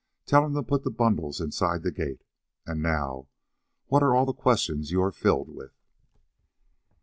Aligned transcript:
Tell 0.25 0.43
him 0.43 0.55
to 0.55 0.63
put 0.63 0.83
the 0.83 0.89
bundles 0.89 1.39
inside 1.39 1.83
the 1.83 1.91
gate.... 1.91 2.23
And 2.65 2.81
now 2.81 3.27
what 3.85 4.01
are 4.01 4.15
all 4.15 4.25
the 4.25 4.33
questions 4.33 4.89
you 4.89 4.99
are 4.99 5.11
filled 5.11 5.49
with?" 5.49 5.75